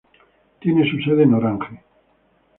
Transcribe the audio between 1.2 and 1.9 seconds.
en Orange.